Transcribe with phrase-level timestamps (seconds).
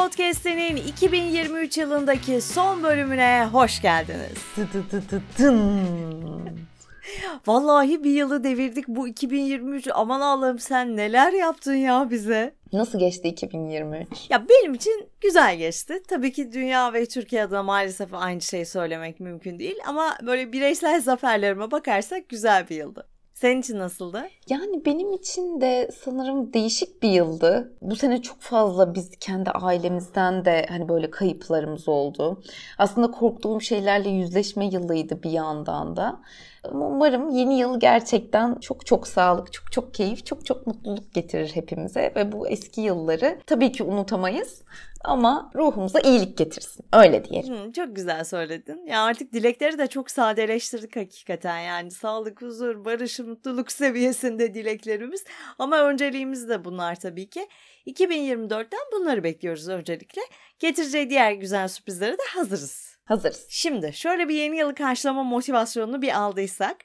[0.00, 4.38] Podcast'inin 2023 yılındaki son bölümüne hoş geldiniz.
[7.46, 9.88] Vallahi bir yılı devirdik bu 2023.
[9.94, 12.54] Aman Allah'ım sen neler yaptın ya bize.
[12.72, 14.30] Nasıl geçti 2023?
[14.30, 16.02] Ya benim için güzel geçti.
[16.08, 19.76] Tabii ki dünya ve Türkiye adına maalesef aynı şeyi söylemek mümkün değil.
[19.86, 23.06] Ama böyle bireysel zaferlerime bakarsak güzel bir yıldı.
[23.40, 24.22] Senin için nasıldı?
[24.48, 27.72] Yani benim için de sanırım değişik bir yıldı.
[27.82, 32.42] Bu sene çok fazla biz kendi ailemizden de hani böyle kayıplarımız oldu.
[32.78, 36.20] Aslında korktuğum şeylerle yüzleşme yılıydı bir yandan da.
[36.72, 42.12] Umarım yeni yıl gerçekten çok çok sağlık, çok çok keyif, çok çok mutluluk getirir hepimize
[42.16, 44.62] ve bu eski yılları tabii ki unutamayız
[45.04, 46.84] ama ruhumuza iyilik getirsin.
[46.92, 47.54] Öyle diyelim.
[47.54, 48.86] Hı, çok güzel söyledin.
[48.86, 51.58] Ya artık dilekleri de çok sadeleştirdik hakikaten.
[51.58, 55.24] Yani sağlık, huzur, barış, mutluluk seviyesinde dileklerimiz.
[55.58, 57.48] Ama önceliğimiz de bunlar tabii ki.
[57.86, 60.22] 2024'ten bunları bekliyoruz öncelikle.
[60.58, 62.89] Getireceği diğer güzel sürprizlere de hazırız.
[63.10, 63.46] Hazırız.
[63.48, 66.76] Şimdi şöyle bir yeni yılı karşılama motivasyonunu bir aldıysak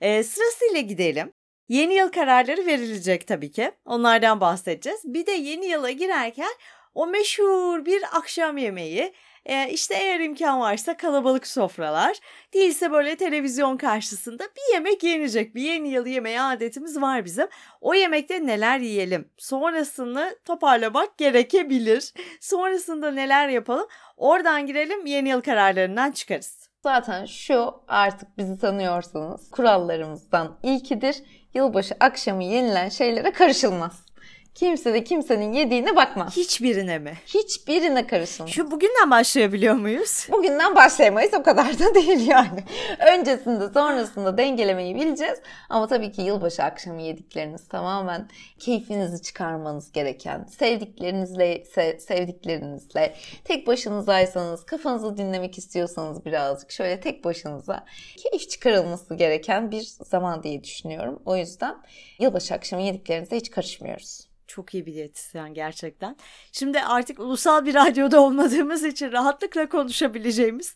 [0.00, 1.32] e, sırasıyla gidelim.
[1.68, 3.72] Yeni yıl kararları verilecek tabii ki.
[3.84, 5.00] Onlardan bahsedeceğiz.
[5.04, 6.52] Bir de yeni yıla girerken
[6.94, 9.12] o meşhur bir akşam yemeği,
[9.46, 12.16] e, işte eğer imkan varsa kalabalık sofralar,
[12.54, 15.54] değilse böyle televizyon karşısında bir yemek yenecek.
[15.54, 17.48] Bir yeni yıl yemeği adetimiz var bizim.
[17.80, 19.28] O yemekte neler yiyelim?
[19.36, 22.12] Sonrasını toparlamak gerekebilir.
[22.40, 23.86] Sonrasında neler yapalım?
[24.16, 26.68] Oradan girelim yeni yıl kararlarından çıkarız.
[26.82, 31.16] Zaten şu artık bizi tanıyorsanız kurallarımızdan ilkidir.
[31.54, 34.03] Yılbaşı akşamı yenilen şeylere karışılmaz.
[34.54, 36.36] Kimse de kimsenin yediğine bakmaz.
[36.36, 37.14] Hiçbirine mi?
[37.26, 38.52] Hiçbirine karışılmaz.
[38.52, 40.26] Şu bugünden başlayabiliyor muyuz?
[40.32, 42.64] Bugünden başlayamayız o kadar da değil yani.
[43.12, 45.38] Öncesinde sonrasında dengelemeyi bileceğiz.
[45.68, 51.64] Ama tabii ki yılbaşı akşamı yedikleriniz tamamen keyfinizi çıkarmanız gereken, sevdiklerinizle,
[51.98, 53.14] sevdiklerinizle,
[53.44, 57.84] tek başınızaysanız, kafanızı dinlemek istiyorsanız birazcık şöyle tek başınıza
[58.16, 61.22] keyif çıkarılması gereken bir zaman diye düşünüyorum.
[61.24, 61.76] O yüzden
[62.18, 64.33] yılbaşı akşamı yediklerinize hiç karışmıyoruz.
[64.46, 66.16] Çok iyi bir diyetisyen gerçekten.
[66.52, 70.74] Şimdi artık ulusal bir radyoda olmadığımız için rahatlıkla konuşabileceğimiz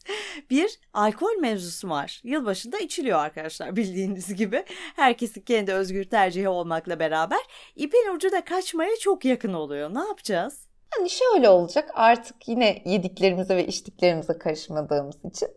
[0.51, 2.21] bir alkol mevzusu var.
[2.25, 4.65] Yılbaşında içiliyor arkadaşlar bildiğiniz gibi.
[4.97, 7.41] Herkesin kendi özgür tercihi olmakla beraber
[7.77, 9.95] ipin ucu da kaçmaya çok yakın oluyor.
[9.95, 10.69] Ne yapacağız?
[10.91, 15.49] Hani şöyle olacak artık yine yediklerimize ve içtiklerimize karışmadığımız için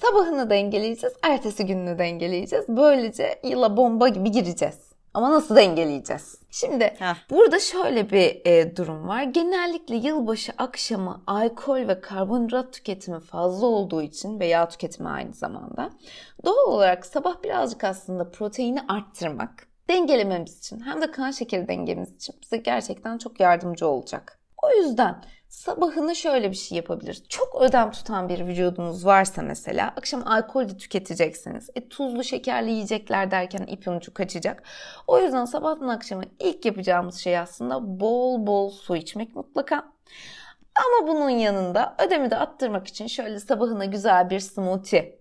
[0.00, 2.64] sabahını dengeleyeceğiz, ertesi gününü dengeleyeceğiz.
[2.68, 4.93] Böylece yıla bomba gibi gireceğiz.
[5.14, 6.38] Ama nasıl dengeleyeceğiz?
[6.50, 7.14] Şimdi Heh.
[7.30, 9.22] burada şöyle bir e, durum var.
[9.22, 15.90] Genellikle yılbaşı akşamı alkol ve karbonhidrat tüketimi fazla olduğu için ve yağ tüketimi aynı zamanda
[16.44, 22.34] doğal olarak sabah birazcık aslında proteini arttırmak dengelememiz için hem de kan şekeri dengemiz için
[22.42, 24.43] bize gerçekten çok yardımcı olacak.
[24.64, 27.22] O yüzden sabahını şöyle bir şey yapabilir.
[27.28, 31.70] Çok ödem tutan bir vücudunuz varsa mesela akşam alkol de tüketeceksiniz.
[31.74, 34.62] E, tuzlu şekerli yiyecekler derken ipin ucu kaçacak.
[35.06, 39.92] O yüzden sabahtan akşama ilk yapacağımız şey aslında bol bol su içmek mutlaka.
[40.74, 45.18] Ama bunun yanında ödemi de attırmak için şöyle sabahına güzel bir smoothie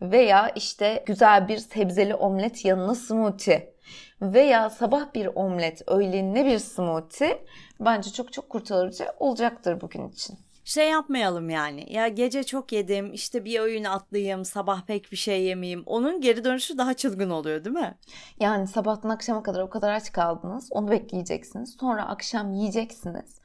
[0.00, 3.73] veya işte güzel bir sebzeli omlet yanına smoothie
[4.22, 7.44] veya sabah bir omlet, öğlenine bir smoothie
[7.80, 10.38] bence çok çok kurtarıcı olacaktır bugün için.
[10.64, 11.92] Şey yapmayalım yani.
[11.92, 15.82] Ya gece çok yedim, işte bir öğün atlayayım, sabah pek bir şey yemeyeyim.
[15.86, 17.94] Onun geri dönüşü daha çılgın oluyor değil mi?
[18.40, 20.68] Yani sabahtan akşama kadar o kadar aç kaldınız.
[20.70, 21.76] Onu bekleyeceksiniz.
[21.80, 23.38] Sonra akşam yiyeceksiniz.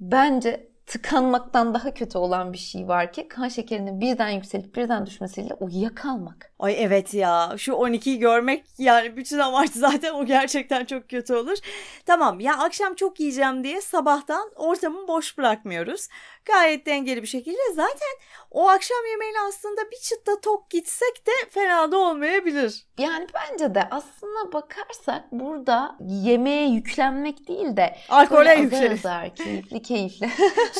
[0.00, 5.54] Bence tıkanmaktan daha kötü olan bir şey var ki kan şekerinin birden yükselip birden düşmesiyle
[5.54, 6.52] uyuyakalmak.
[6.58, 11.58] Ay evet ya şu 12'yi görmek yani bütün amaç zaten o gerçekten çok kötü olur.
[12.06, 16.08] Tamam ya akşam çok yiyeceğim diye sabahtan ortamı boş bırakmıyoruz.
[16.44, 18.14] Gayet dengeli bir şekilde zaten
[18.50, 22.86] o akşam yemeğini aslında bir çıtta tok gitsek de fena da olmayabilir.
[22.98, 28.66] Yani bence de aslına bakarsak burada yemeğe yüklenmek değil de alkole.
[28.66, 30.28] Azar azar keyifli keyifli.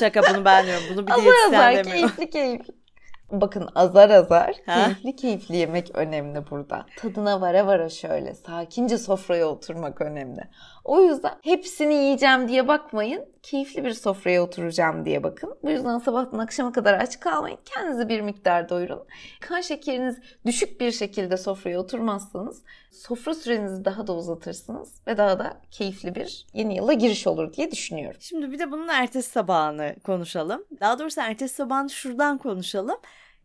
[0.01, 0.85] Şaka bunu ben diyorum.
[0.91, 1.13] Bunu bir.
[1.19, 2.84] Azar azar keyifli keyifli.
[3.31, 4.85] Bakın azar azar ha?
[4.85, 6.87] keyifli keyifli yemek önemli burada.
[6.97, 10.41] Tadına vara vara şöyle sakince sofraya oturmak önemli.
[10.85, 13.25] O yüzden hepsini yiyeceğim diye bakmayın.
[13.43, 15.55] Keyifli bir sofraya oturacağım diye bakın.
[15.63, 17.59] Bu yüzden sabahtan akşama kadar aç kalmayın.
[17.65, 19.07] Kendinizi bir miktar doyurun.
[19.41, 22.63] Kan şekeriniz düşük bir şekilde sofraya oturmazsanız
[22.93, 27.71] sofra sürenizi daha da uzatırsınız ve daha da keyifli bir yeni yıla giriş olur diye
[27.71, 28.21] düşünüyorum.
[28.21, 30.65] Şimdi bir de bunun ertesi sabahını konuşalım.
[30.81, 32.97] Daha doğrusu ertesi sabahını şuradan konuşalım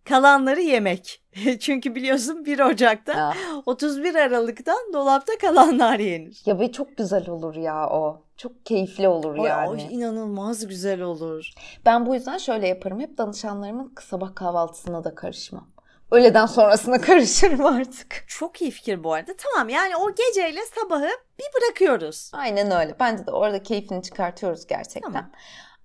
[0.09, 1.21] kalanları yemek.
[1.59, 3.33] Çünkü biliyorsun 1 Ocak'ta Ya.
[3.65, 6.41] 31 Aralık'tan dolapta kalanlar yenir.
[6.45, 8.23] Ya ve çok güzel olur ya o.
[8.37, 9.81] Çok keyifli olur Ay, yani.
[9.81, 11.51] ay, inanılmaz güzel olur.
[11.85, 12.99] Ben bu yüzden şöyle yaparım.
[12.99, 15.67] Hep danışanlarımın sabah kahvaltısına da karışmam.
[16.11, 18.25] Öğleden sonrasına karışırım artık.
[18.27, 19.31] Çok iyi fikir bu arada.
[19.37, 21.09] Tamam yani o geceyle sabahı
[21.39, 22.31] bir bırakıyoruz.
[22.33, 22.95] Aynen öyle.
[22.99, 25.11] Bence de orada keyfini çıkartıyoruz gerçekten.
[25.11, 25.31] Tamam.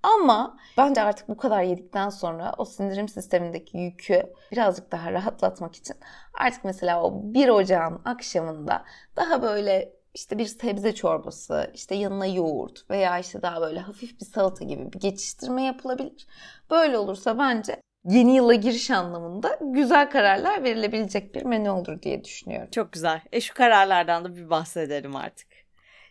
[0.05, 4.23] Ama bence artık bu kadar yedikten sonra o sindirim sistemindeki yükü
[4.53, 5.97] birazcık daha rahatlatmak için
[6.35, 8.85] artık mesela o 1 Ocağın akşamında
[9.17, 14.27] daha böyle işte bir sebze çorbası, işte yanına yoğurt veya işte daha böyle hafif bir
[14.27, 16.27] salata gibi bir geçiştirme yapılabilir.
[16.71, 22.69] Böyle olursa bence yeni yıla giriş anlamında güzel kararlar verilebilecek bir menü olur diye düşünüyorum.
[22.71, 23.21] Çok güzel.
[23.33, 25.49] E şu kararlardan da bir bahsedelim artık.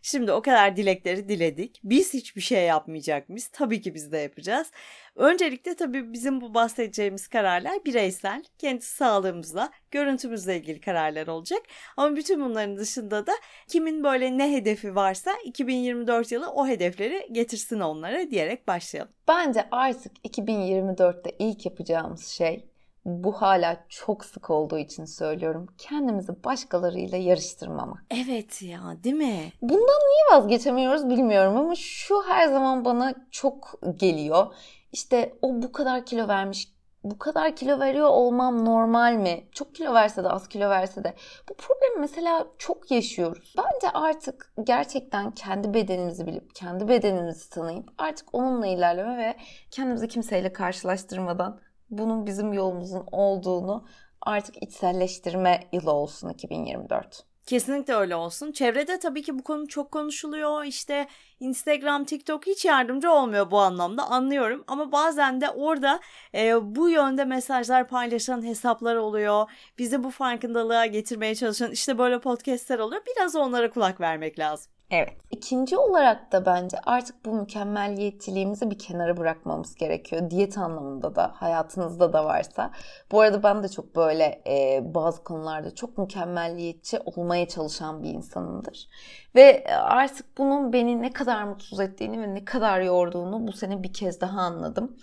[0.06, 1.80] Şimdi o kadar dilekleri diledik.
[1.84, 3.48] Biz hiçbir şey yapmayacak mıyız?
[3.54, 4.72] Tabii ki biz de yapacağız.
[5.16, 11.62] Öncelikle tabii bizim bu bahsedeceğimiz kararlar bireysel, kendi sağlığımızla, görüntümüzle ilgili kararlar olacak.
[11.98, 13.32] Ama bütün bunların dışında da
[13.68, 19.14] kimin böyle ne hedefi varsa 2024 yılı o hedefleri getirsin onlara diyerek başlayalım.
[19.28, 22.73] Bence artık 2024'te ilk yapacağımız şey
[23.06, 25.68] bu hala çok sık olduğu için söylüyorum.
[25.78, 28.06] Kendimizi başkalarıyla yarıştırmamak.
[28.26, 29.52] Evet ya değil mi?
[29.62, 34.56] Bundan niye vazgeçemiyoruz bilmiyorum ama şu her zaman bana çok geliyor.
[34.92, 36.74] İşte o bu kadar kilo vermiş,
[37.04, 39.48] bu kadar kilo veriyor olmam normal mi?
[39.52, 41.14] Çok kilo verse de az kilo verse de.
[41.50, 43.56] Bu problemi mesela çok yaşıyoruz.
[43.58, 49.36] Bence artık gerçekten kendi bedenimizi bilip, kendi bedenimizi tanıyıp artık onunla ilerleme ve
[49.72, 51.60] kendimizi kimseyle karşılaştırmadan
[51.98, 53.86] bunun bizim yolumuzun olduğunu
[54.22, 57.26] artık içselleştirme yılı olsun 2024.
[57.46, 58.52] Kesinlikle öyle olsun.
[58.52, 60.64] Çevrede tabii ki bu konu çok konuşuluyor.
[60.64, 61.08] İşte
[61.40, 64.64] Instagram, TikTok hiç yardımcı olmuyor bu anlamda anlıyorum.
[64.68, 66.00] Ama bazen de orada
[66.36, 69.52] e, bu yönde mesajlar paylaşan hesaplar oluyor.
[69.78, 73.02] Bizi bu farkındalığa getirmeye çalışan işte böyle podcastler oluyor.
[73.16, 74.73] Biraz onlara kulak vermek lazım.
[74.94, 75.10] Evet.
[75.32, 80.30] İkinci olarak da bence artık bu mükemmeliyetçiliğimizi bir kenara bırakmamız gerekiyor.
[80.30, 82.72] Diyet anlamında da, hayatınızda da varsa.
[83.12, 88.90] Bu arada ben de çok böyle e, bazı konularda çok mükemmeliyetçi olmaya çalışan bir insanımdır.
[89.36, 93.94] Ve artık bunun beni ne kadar mutsuz ettiğini ve ne kadar yorduğunu bu sene bir
[93.94, 94.98] kez daha anladım.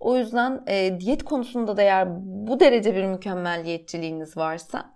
[0.00, 4.90] O yüzden e, diyet konusunda da eğer bu derece bir mükemmeliyetçiliğiniz varsa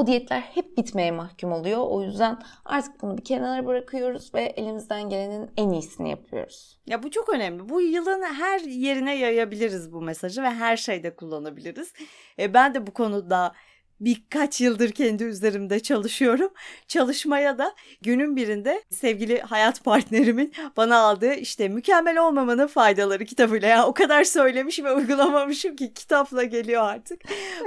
[0.00, 1.78] o diyetler hep bitmeye mahkum oluyor.
[1.88, 6.78] O yüzden artık bunu bir kenara bırakıyoruz ve elimizden gelenin en iyisini yapıyoruz.
[6.86, 7.68] Ya bu çok önemli.
[7.68, 11.92] Bu yılın her yerine yayabiliriz bu mesajı ve her şeyde kullanabiliriz.
[12.38, 13.52] E, ben de bu konuda
[14.00, 16.50] birkaç yıldır kendi üzerimde çalışıyorum.
[16.88, 23.86] Çalışmaya da günün birinde sevgili hayat partnerimin bana aldığı işte mükemmel olmamanın faydaları kitabıyla ya
[23.86, 27.20] o kadar söylemiş ve uygulamamışım ki kitapla geliyor artık.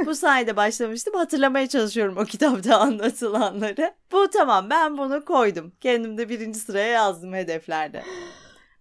[0.06, 1.14] Bu sayede başlamıştım.
[1.14, 3.94] Hatırlamaya çalışıyorum o kitapta anlatılanları.
[4.12, 5.72] Bu tamam ben bunu koydum.
[5.82, 8.04] Kendim de birinci sıraya yazdım hedeflerde.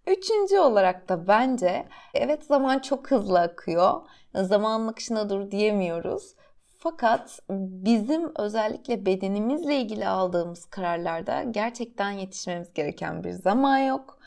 [0.07, 4.01] Üçüncü olarak da bence evet zaman çok hızlı akıyor.
[4.35, 6.35] Zamanın akışına dur diyemiyoruz.
[6.83, 14.19] Fakat bizim özellikle bedenimizle ilgili aldığımız kararlarda gerçekten yetişmemiz gereken bir zaman yok.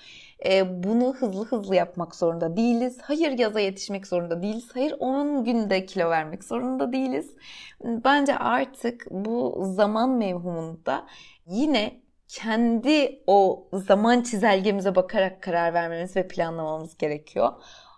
[0.46, 2.98] E, bunu hızlı hızlı yapmak zorunda değiliz.
[3.02, 4.68] Hayır yaza yetişmek zorunda değiliz.
[4.74, 7.36] Hayır 10 günde kilo vermek zorunda değiliz.
[7.84, 11.06] Bence artık bu zaman mevhumunda
[11.46, 17.52] yine kendi o zaman çizelgemize bakarak karar vermemiz ve planlamamız gerekiyor.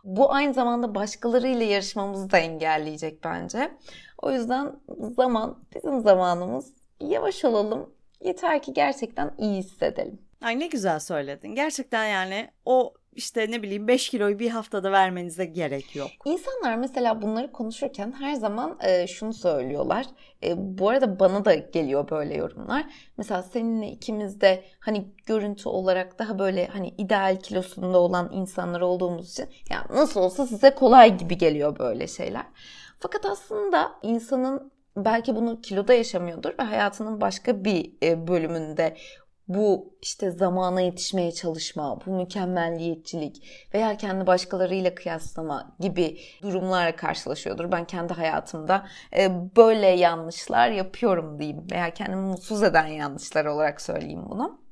[0.05, 3.71] Bu aynı zamanda başkalarıyla yarışmamızı da engelleyecek bence.
[4.23, 4.73] O yüzden
[5.17, 6.73] zaman bizim zamanımız.
[7.01, 7.91] Yavaş olalım.
[8.25, 10.19] Yeter ki gerçekten iyi hissedelim.
[10.43, 11.55] Ay ne güzel söyledin.
[11.55, 16.11] Gerçekten yani o işte ne bileyim 5 kiloyu bir haftada vermenize gerek yok.
[16.25, 20.07] İnsanlar mesela bunları konuşurken her zaman e, şunu söylüyorlar.
[20.43, 22.85] E, bu arada bana da geliyor böyle yorumlar.
[23.17, 29.31] Mesela seninle ikimiz de hani görüntü olarak daha böyle hani ideal kilosunda olan insanlar olduğumuz
[29.31, 32.45] için ya nasıl olsa size kolay gibi geliyor böyle şeyler.
[33.01, 38.97] Fakat aslında insanın belki bunu kiloda yaşamıyordur ve hayatının başka bir e, bölümünde
[39.49, 47.73] bu işte zamana yetişmeye çalışma, bu mükemmelliyetçilik veya kendi başkalarıyla kıyaslama gibi durumlarla karşılaşıyordur.
[47.73, 48.87] Ben kendi hayatımda
[49.17, 54.68] e, böyle yanlışlar yapıyorum diyeyim veya kendimi mutsuz eden yanlışlar olarak söyleyeyim bunu.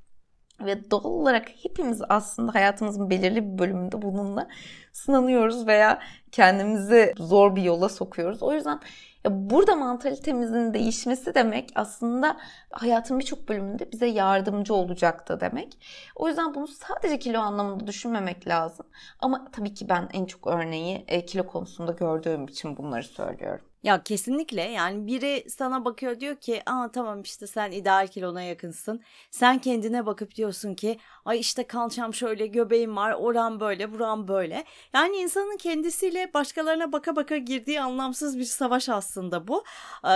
[0.61, 4.49] Ve doğal olarak hepimiz aslında hayatımızın belirli bir bölümünde bununla
[4.93, 5.99] sınanıyoruz veya
[6.33, 8.43] kendimizi zor bir yola sokuyoruz.
[8.43, 8.81] O yüzden
[9.31, 12.37] burada mantalitemizin değişmesi demek aslında
[12.71, 15.79] hayatın birçok bölümünde bize yardımcı olacaktı demek.
[16.17, 18.87] O yüzden bunu sadece kilo anlamında düşünmemek lazım.
[19.21, 23.66] Ama tabii ki ben en çok örneği e, kilo konusunda gördüğüm için bunları söylüyorum.
[23.83, 29.03] Ya kesinlikle yani biri sana bakıyor diyor ki aa tamam işte sen ideal kilona yakınsın.
[29.31, 34.65] Sen kendine bakıp diyorsun ki ay işte kalçam şöyle göbeğim var oram böyle buram böyle.
[34.95, 39.65] Yani insanın kendisiyle başkalarına baka baka girdiği anlamsız bir savaş aslında bu.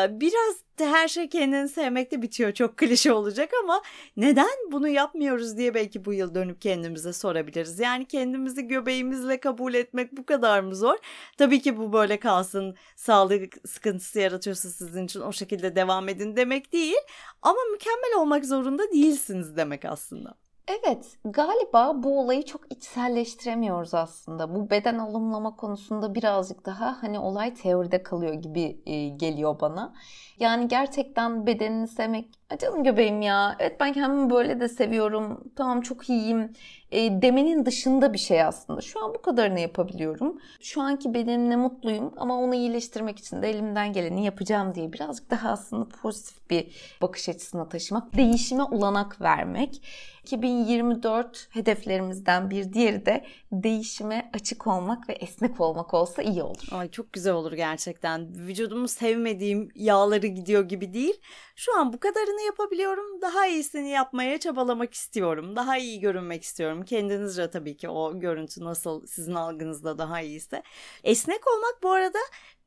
[0.08, 3.82] Biraz her şey kendini sevmekte bitiyor çok klişe olacak ama
[4.16, 7.80] neden bunu yapmıyoruz diye belki bu yıl dönüp kendimize sorabiliriz.
[7.80, 10.96] Yani kendimizi göbeğimizle kabul etmek bu kadar mı zor?
[11.38, 16.72] Tabii ki bu böyle kalsın sağlık sıkıntısı yaratıyorsa sizin için o şekilde devam edin demek
[16.72, 17.00] değil
[17.42, 20.34] ama mükemmel olmak zorunda değilsiniz demek aslında.
[20.70, 24.54] Evet, galiba bu olayı çok içselleştiremiyoruz aslında.
[24.54, 29.94] Bu beden alımlama konusunda birazcık daha hani olay teoride kalıyor gibi e, geliyor bana.
[30.40, 32.28] Yani gerçekten bedenini sevmek,
[32.58, 36.52] canım göbeğim ya, evet ben kendimi böyle de seviyorum, tamam çok iyiyim
[36.92, 38.80] e, demenin dışında bir şey aslında.
[38.80, 40.38] Şu an bu kadarını yapabiliyorum.
[40.60, 45.50] Şu anki bedenimle mutluyum ama onu iyileştirmek için de elimden geleni yapacağım diye birazcık daha
[45.50, 46.66] aslında pozitif bir
[47.02, 49.82] bakış açısına taşımak, değişime olanak vermek.
[50.24, 56.68] 2024 hedeflerimizden bir diğeri de değişime açık olmak ve esnek olmak olsa iyi olur.
[56.72, 58.28] Ay çok güzel olur gerçekten.
[58.34, 61.20] Vücudumu sevmediğim yağları gidiyor gibi değil.
[61.56, 63.20] Şu an bu kadarını yapabiliyorum.
[63.22, 65.56] Daha iyisini yapmaya çabalamak istiyorum.
[65.56, 66.84] Daha iyi görünmek istiyorum.
[66.84, 70.62] Kendinizce tabii ki o görüntü nasıl sizin algınızda daha iyiyse.
[71.04, 72.18] Esnek olmak bu arada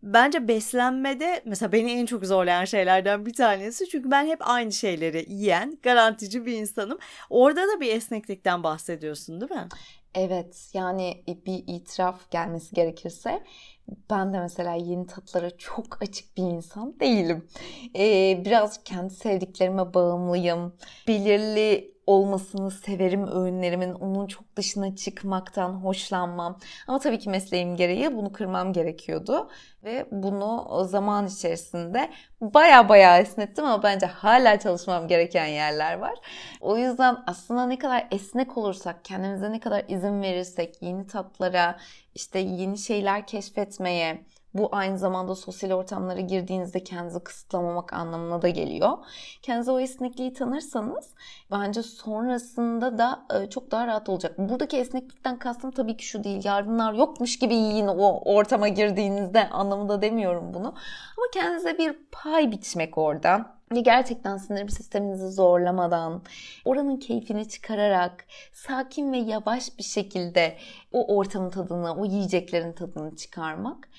[0.04, 3.90] bence beslenmede mesela beni en çok zorlayan şeylerden bir tanesi.
[3.90, 6.98] Çünkü ben hep aynı şeyleri yiyen garantici bir insanım.
[7.30, 9.68] Orada da bir esneklikten bahsediyorsun değil mi?
[10.16, 13.44] Evet yani bir itiraf gelmesi gerekirse
[14.10, 17.48] ben de mesela yeni tatlara çok açık bir insan değilim.
[17.96, 20.76] Ee, biraz kendi sevdiklerime bağımlıyım.
[21.08, 23.94] Belirli olmasını severim öğünlerimin.
[23.94, 26.60] Onun çok dışına çıkmaktan hoşlanmam.
[26.88, 29.50] Ama tabii ki mesleğim gereği bunu kırmam gerekiyordu.
[29.84, 32.10] Ve bunu zaman içerisinde
[32.42, 36.14] baya baya esnettim ama bence hala çalışmam gereken yerler var.
[36.62, 41.78] O yüzden aslında ne kadar esnek olursak, kendimize ne kadar izin verirsek yeni tatlara,
[42.16, 48.98] işte yeni şeyler keşfetmeye, bu aynı zamanda sosyal ortamlara girdiğinizde kendinizi kısıtlamamak anlamına da geliyor.
[49.42, 51.14] Kendinize o esnekliği tanırsanız
[51.52, 54.38] bence sonrasında da e, çok daha rahat olacak.
[54.38, 56.42] Buradaki esneklikten kastım tabii ki şu değil.
[56.46, 60.68] Yardımlar yokmuş gibi yiyin o ortama girdiğinizde anlamında demiyorum bunu.
[61.18, 66.22] Ama kendinize bir pay biçmek orada ve gerçekten sinir sisteminizi zorlamadan,
[66.66, 70.58] oranın keyfini çıkararak, sakin ve yavaş bir şekilde
[70.92, 73.90] o ortamın tadını, o yiyeceklerin tadını çıkarmak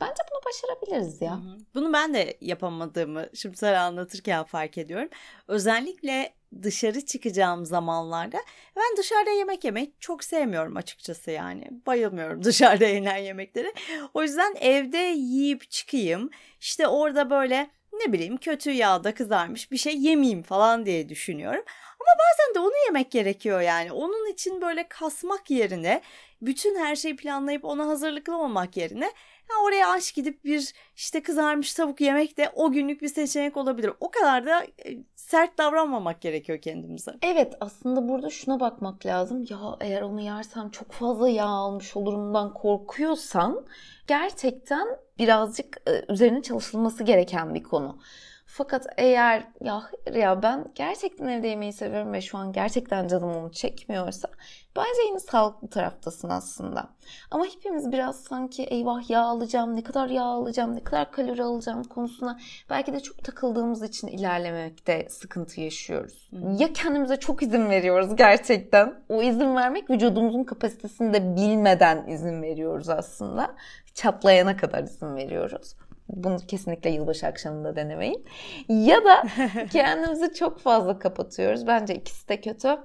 [0.00, 1.40] Bence bunu başarabiliriz ya.
[1.74, 5.08] Bunu ben de yapamadığımı şimdi sana anlatırken fark ediyorum.
[5.48, 8.38] Özellikle dışarı çıkacağım zamanlarda
[8.76, 11.68] ben dışarıda yemek yemek çok sevmiyorum açıkçası yani.
[11.86, 13.72] Bayılmıyorum dışarıda yenen yemekleri.
[14.14, 16.30] O yüzden evde yiyip çıkayım.
[16.60, 21.64] İşte orada böyle ne bileyim kötü yağda kızarmış bir şey yemeyeyim falan diye düşünüyorum.
[22.00, 23.92] Ama bazen de onu yemek gerekiyor yani.
[23.92, 26.02] Onun için böyle kasmak yerine
[26.42, 29.12] bütün her şeyi planlayıp ona hazırlıklı olmak yerine
[29.48, 33.92] Ha, oraya aç gidip bir işte kızarmış tavuk yemek de o günlük bir seçenek olabilir.
[34.00, 37.12] O kadar da e, sert davranmamak gerekiyor kendimize.
[37.22, 39.44] Evet aslında burada şuna bakmak lazım.
[39.50, 43.66] Ya eğer onu yersem çok fazla yağ almış olurumdan korkuyorsan
[44.06, 44.88] gerçekten
[45.18, 47.98] birazcık e, üzerine çalışılması gereken bir konu.
[48.46, 53.36] Fakat eğer ya hayır ya ben gerçekten evde yemeği seviyorum ve şu an gerçekten canım
[53.36, 54.28] onu çekmiyorsa
[54.76, 56.88] bence yine sağlıklı taraftasın aslında.
[57.30, 61.84] Ama hepimiz biraz sanki eyvah yağ alacağım, ne kadar yağ alacağım, ne kadar kalori alacağım
[61.84, 62.38] konusuna
[62.70, 66.30] belki de çok takıldığımız için ilerlemekte sıkıntı yaşıyoruz.
[66.58, 68.94] Ya kendimize çok izin veriyoruz gerçekten.
[69.08, 73.54] O izin vermek vücudumuzun kapasitesini de bilmeden izin veriyoruz aslında.
[73.94, 75.74] Çatlayana kadar izin veriyoruz.
[76.08, 78.24] Bunu kesinlikle yılbaşı akşamında denemeyin.
[78.68, 79.24] Ya da
[79.72, 81.66] kendimizi çok fazla kapatıyoruz.
[81.66, 82.78] Bence ikisi de kötü.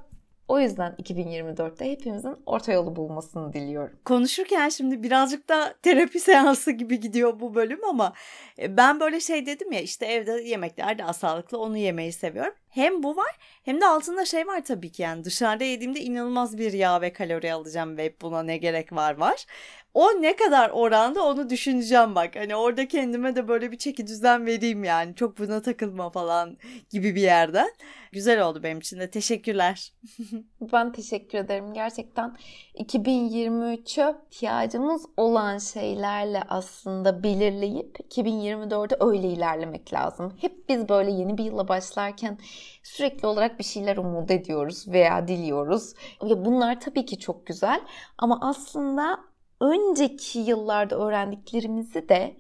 [0.52, 3.98] O yüzden 2024'te hepimizin orta yolu bulmasını diliyorum.
[4.06, 8.14] Konuşurken şimdi birazcık da terapi seansı gibi gidiyor bu bölüm ama
[8.60, 12.54] e, ben böyle şey dedim ya işte evde yemekler daha sağlıklı onu yemeyi seviyorum.
[12.70, 16.74] Hem bu var hem de altında şey var tabii ki yani dışarıda yediğimde inanılmaz bir
[16.74, 19.46] yağ ve kalori alacağım ve buna ne gerek var var.
[19.94, 22.36] O ne kadar oranda onu düşüneceğim bak.
[22.36, 25.16] Hani orada kendime de böyle bir çeki düzen vereyim yani.
[25.16, 26.58] Çok buna takılma falan
[26.90, 27.70] gibi bir yerden.
[28.12, 29.10] Güzel oldu benim için de.
[29.12, 29.94] Teşekkürler.
[30.74, 31.74] ben teşekkür ederim.
[31.74, 32.38] Gerçekten
[32.76, 40.34] 2023'e ihtiyacımız olan şeylerle aslında belirleyip 2024'e öyle ilerlemek lazım.
[40.42, 42.38] Hep biz böyle yeni bir yıla başlarken
[42.84, 45.94] sürekli olarak bir şeyler umut ediyoruz veya diliyoruz.
[46.22, 47.82] Bunlar tabii ki çok güzel
[48.18, 49.31] ama aslında
[49.62, 52.36] önceki yıllarda öğrendiklerimizi de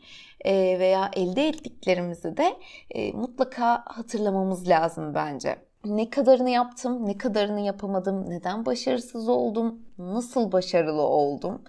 [0.46, 2.56] e, veya elde ettiklerimizi de
[2.90, 5.56] e, mutlaka hatırlamamız lazım bence.
[5.86, 11.62] Ne kadarını yaptım, ne kadarını yapamadım, neden başarısız oldum, nasıl başarılı oldum,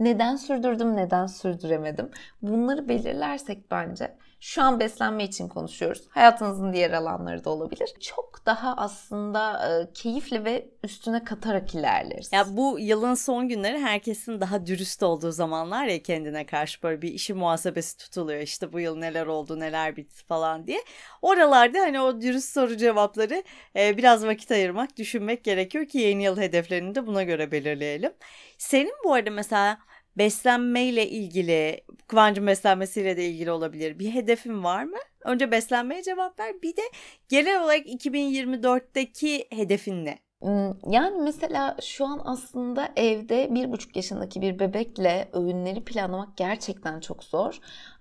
[0.00, 2.10] neden sürdürdüm, neden sürdüremedim.
[2.42, 6.02] Bunları belirlersek bence şu an beslenme için konuşuyoruz.
[6.10, 7.94] Hayatınızın diğer alanları da olabilir.
[8.00, 12.32] Çok daha aslında e, keyifli ve üstüne katarak ilerleriz.
[12.32, 17.12] Ya bu yılın son günleri herkesin daha dürüst olduğu zamanlar ya kendine karşı böyle bir
[17.12, 18.40] işi muhasebesi tutuluyor.
[18.40, 20.80] İşte bu yıl neler oldu, neler bitti falan diye.
[21.22, 23.42] Oralarda hani o dürüst soru cevapları
[23.76, 28.12] e, biraz vakit ayırmak, düşünmek gerekiyor ki yeni yıl hedeflerini de buna göre belirleyelim.
[28.58, 29.78] Senin bu arada mesela
[30.18, 33.98] beslenmeyle ilgili, Kıvancın beslenmesiyle de ilgili olabilir.
[33.98, 34.98] Bir hedefin var mı?
[35.24, 36.62] Önce beslenmeye cevap ver.
[36.62, 36.82] Bir de
[37.28, 40.18] genel olarak 2024'teki hedefin ne?
[40.42, 47.00] Hmm, yani mesela şu an aslında evde bir buçuk yaşındaki bir bebekle öğünleri planlamak gerçekten
[47.00, 47.58] çok zor.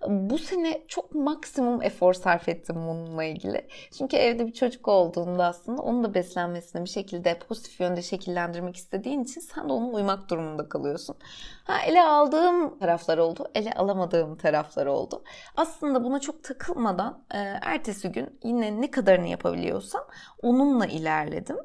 [0.08, 3.68] Bu sene çok maksimum efor sarf ettim bununla ilgili.
[3.98, 9.24] Çünkü evde bir çocuk olduğunda aslında onun da beslenmesini bir şekilde pozitif yönde şekillendirmek istediğin
[9.24, 11.16] için sen de ona uymak durumunda kalıyorsun.
[11.64, 15.24] Ha, ele aldığım taraflar oldu, ele alamadığım taraflar oldu.
[15.58, 20.04] Aslında buna çok takılmadan e, ertesi gün yine ne kadarını yapabiliyorsam
[20.42, 21.58] onunla ilerledim.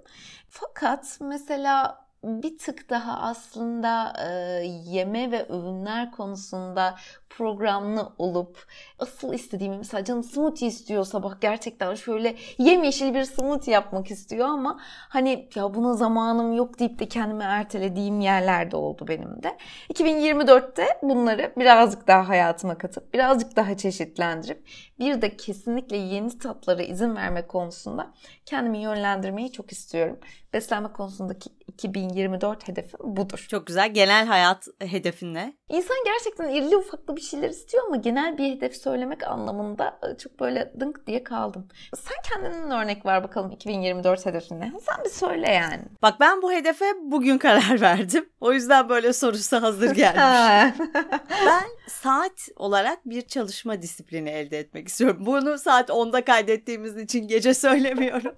[0.48, 4.30] Fakat mesela bir tık daha aslında e,
[4.64, 6.96] yeme ve öğünler konusunda
[7.30, 8.66] programlı olup
[8.98, 14.80] asıl istediğim mesela canım smoothie istiyor sabah gerçekten şöyle yemyeşil bir smoothie yapmak istiyor ama
[15.08, 19.56] hani ya buna zamanım yok deyip de kendime ertelediğim yerlerde oldu benim de.
[19.94, 24.68] 2024'te bunları birazcık daha hayatıma katıp birazcık daha çeşitlendirip
[25.00, 28.14] bir de kesinlikle yeni tatlara izin verme konusunda
[28.46, 30.18] kendimi yönlendirmeyi çok istiyorum.
[30.52, 33.46] Beslenme konusundaki 2024 hedefim budur.
[33.50, 33.94] Çok güzel.
[33.94, 35.54] Genel hayat hedefin ne?
[35.68, 40.40] İnsan gerçekten irili ufaklı bir şeyler istiyor ama genel bir hedef söylemek anlamında e, çok
[40.40, 41.68] böyle dınk diye kaldım.
[41.96, 44.72] Sen kendinin örnek ver bakalım 2024 hedefine.
[44.86, 45.82] Sen bir söyle yani.
[46.02, 48.28] Bak ben bu hedefe bugün karar verdim.
[48.40, 50.74] O yüzden böyle sorusu hazır gelmiş.
[51.46, 55.26] ben saat olarak bir çalışma disiplini elde etmek istiyorum.
[55.26, 58.34] Bunu saat 10'da kaydettiğimiz için gece söylemiyorum.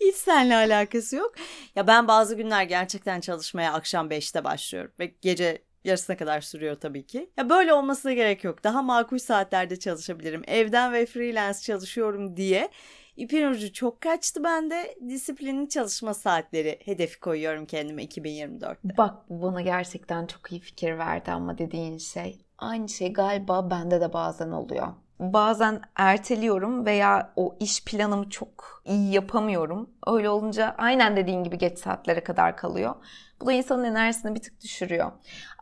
[0.00, 1.34] Hiç seninle alakası yok.
[1.76, 7.06] Ya ben bazı günler gerçekten çalışmaya akşam 5'te başlıyorum ve gece yarısına kadar sürüyor tabii
[7.06, 7.30] ki.
[7.36, 8.64] Ya böyle olmasına gerek yok.
[8.64, 10.42] Daha makul saatlerde çalışabilirim.
[10.46, 12.70] Evden ve freelance çalışıyorum diye
[13.16, 14.94] İpin ucu çok kaçtı bende.
[15.08, 18.96] Disiplinli çalışma saatleri hedefi koyuyorum kendime 2024'te.
[18.96, 22.38] Bak bana gerçekten çok iyi fikir verdi ama dediğin şey.
[22.58, 24.88] Aynı şey galiba bende de bazen oluyor
[25.20, 29.90] bazen erteliyorum veya o iş planımı çok iyi yapamıyorum.
[30.06, 32.94] Öyle olunca aynen dediğin gibi geç saatlere kadar kalıyor.
[33.40, 35.12] Bu da insanın enerjisini bir tık düşürüyor.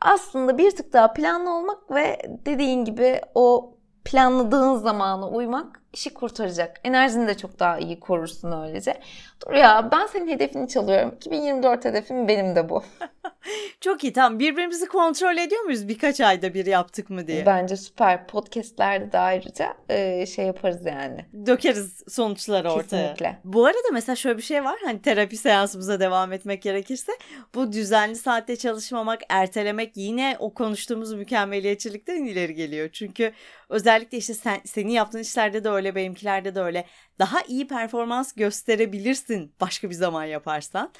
[0.01, 6.81] Aslında bir tık daha planlı olmak ve dediğin gibi o planladığın zamana uymak işi kurtaracak.
[6.85, 9.01] Enerjini de çok daha iyi korursun öylece.
[9.47, 11.15] Dur ya ben senin hedefini çalıyorum.
[11.17, 12.83] 2024 hedefim benim de bu.
[13.81, 14.39] çok iyi tamam.
[14.39, 17.47] Birbirimizi kontrol ediyor muyuz birkaç ayda bir yaptık mı diye?
[17.47, 18.27] Bence süper.
[18.27, 21.27] Podcastlerde de ayrıca e, şey yaparız yani.
[21.47, 23.15] Dökeriz sonuçları ortaya.
[23.15, 23.39] Kesinlikle.
[23.45, 24.79] Bu arada mesela şöyle bir şey var.
[24.85, 27.13] Hani terapi seansımıza devam etmek gerekirse
[27.55, 32.89] bu düzenli saatte çalışmamak, ertelemek yine o konuştuğumuz mükemmeliyetçilikten ileri geliyor.
[32.93, 33.33] Çünkü
[33.69, 36.85] özellikle işte sen, senin yaptığın işlerde de öyle, benimkilerde de öyle.
[37.19, 40.93] Daha iyi performans gösterebilirsin başka bir zaman yaparsan.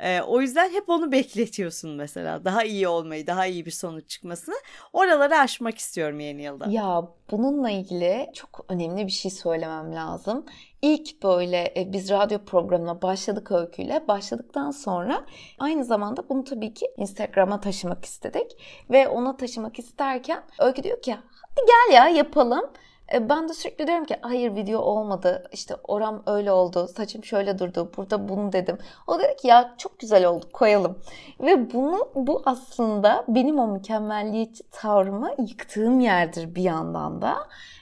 [0.00, 2.44] Ee, o yüzden hep onu bekletiyorsun mesela.
[2.44, 4.54] Daha iyi olmayı, daha iyi bir sonuç çıkmasını.
[4.92, 6.66] Oraları aşmak istiyorum yeni yılda.
[6.68, 10.46] Ya bununla ilgili çok önemli bir şey söylemem lazım.
[10.82, 14.08] İlk böyle e, biz radyo programına başladık öyküyle.
[14.08, 15.26] Başladıktan sonra
[15.58, 18.50] aynı zamanda bunu tabii ki Instagram'a taşımak istedik.
[18.90, 22.70] Ve ona taşımak isterken öykü diyor ki hadi gel ya yapalım.
[23.14, 25.48] E, ben de sürekli diyorum ki hayır video olmadı.
[25.52, 26.88] İşte oram öyle oldu.
[26.96, 27.92] Saçım şöyle durdu.
[27.96, 28.78] Burada bunu dedim.
[29.06, 30.98] O dedi ki ya çok güzel oldu koyalım.
[31.40, 37.36] Ve bunu bu aslında benim o mükemmelliyetçi tavrımı yıktığım yerdir bir yandan da.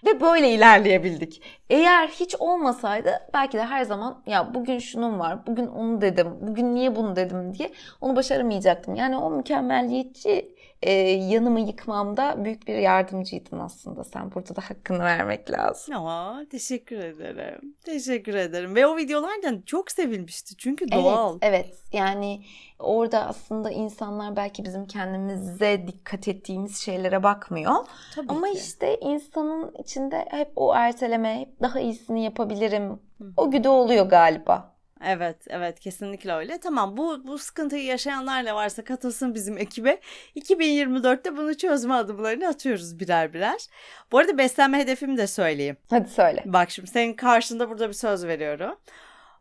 [0.06, 1.42] Ve böyle ilerleyebildik.
[1.70, 6.74] Eğer hiç olmasaydı belki de her zaman ya bugün şunun var, bugün onu dedim, bugün
[6.74, 8.94] niye bunu dedim diye onu başaramayacaktım.
[8.94, 14.04] Yani o mükemmelliyetçi e, yanımı yıkmamda büyük bir yardımcıydın aslında.
[14.04, 15.94] Sen burada da hakkını vermek lazım.
[16.06, 17.74] Aa, teşekkür ederim.
[17.84, 18.74] Teşekkür ederim.
[18.74, 20.56] Ve o videolardan çok sevilmişti.
[20.56, 21.38] Çünkü Evet, doğal.
[21.42, 21.74] evet.
[21.92, 22.44] Yani
[22.78, 27.74] orada aslında insanlar belki bizim kendimize dikkat ettiğimiz şeylere bakmıyor.
[28.14, 28.58] Tabii Ama ki.
[28.58, 32.90] işte insanın içinde hep o erteleme, hep daha iyisini yapabilirim.
[33.18, 33.32] Hı.
[33.36, 34.73] O güdü oluyor galiba.
[35.06, 36.58] Evet, evet kesinlikle öyle.
[36.60, 40.00] Tamam bu bu sıkıntıyı yaşayanlar da varsa katılsın bizim ekibe.
[40.36, 43.66] 2024'te bunu çözme adımlarını atıyoruz birer birer.
[44.12, 45.76] Bu arada beslenme hedefimi de söyleyeyim.
[45.90, 46.42] Hadi söyle.
[46.46, 48.76] Bak şimdi senin karşında burada bir söz veriyorum.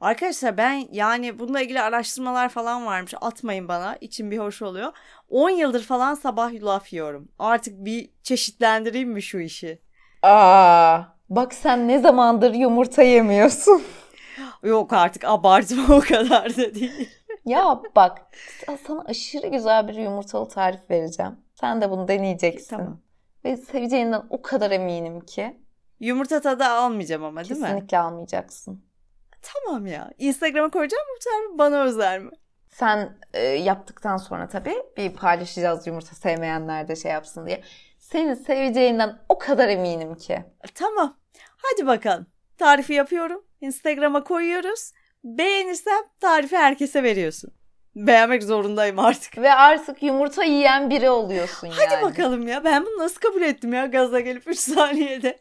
[0.01, 3.13] Arkadaşlar ben yani bununla ilgili araştırmalar falan varmış.
[3.21, 3.97] Atmayın bana.
[4.01, 4.91] İçim bir hoş oluyor.
[5.29, 7.27] 10 yıldır falan sabah yulaf yiyorum.
[7.39, 9.79] Artık bir çeşitlendireyim mi şu işi?
[10.21, 13.83] Aa, bak sen ne zamandır yumurta yemiyorsun.
[14.63, 17.09] Yok artık abartma o kadar da değil.
[17.45, 18.21] ya bak
[18.87, 21.37] sana aşırı güzel bir yumurtalı tarif vereceğim.
[21.59, 22.77] Sen de bunu deneyeceksin.
[22.77, 22.99] Tamam.
[23.45, 25.57] Ve seveceğinden o kadar eminim ki.
[25.99, 27.67] Yumurta tadı almayacağım ama değil mi?
[27.67, 28.85] Kesinlikle almayacaksın.
[29.41, 30.11] Tamam ya.
[30.17, 32.31] Instagram'a koyacağım bu tarifi bana özel mi?
[32.67, 37.61] Sen e, yaptıktan sonra tabii bir paylaşacağız yumurta sevmeyenler de şey yapsın diye.
[37.99, 40.43] Senin seveceğinden o kadar eminim ki.
[40.75, 41.17] Tamam.
[41.57, 42.25] Hadi bakalım.
[42.57, 43.43] Tarifi yapıyorum.
[43.63, 44.91] Instagram'a koyuyoruz.
[45.23, 47.51] Beğenirsem tarifi herkese veriyorsun.
[47.95, 49.37] Beğenmek zorundayım artık.
[49.37, 51.77] Ve artık yumurta yiyen biri oluyorsun yani.
[51.89, 52.63] Hadi bakalım ya.
[52.63, 55.39] Ben bunu nasıl kabul ettim ya gaza gelip 3 saniyede.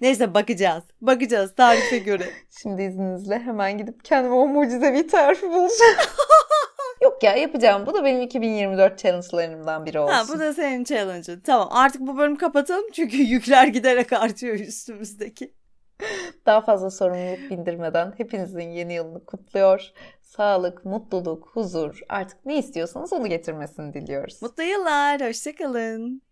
[0.00, 0.84] Neyse bakacağız.
[1.00, 2.24] Bakacağız tarife göre.
[2.62, 5.96] Şimdi izninizle hemen gidip kendime o mucizevi tarifi bulacağım.
[7.02, 7.86] Yok ya yapacağım.
[7.86, 10.14] Bu da benim 2024 challenge'larımdan biri olsun.
[10.14, 11.40] Ha bu da senin challenge'ın.
[11.40, 15.54] Tamam artık bu bölümü kapatalım çünkü yükler giderek artıyor üstümüzdeki.
[16.46, 19.92] Daha fazla sorumluluk bindirmeden hepinizin yeni yılını kutluyor.
[20.22, 24.42] Sağlık, mutluluk, huzur artık ne istiyorsanız onu getirmesini diliyoruz.
[24.42, 25.20] Mutlu yıllar.
[25.28, 26.22] Hoşçakalın.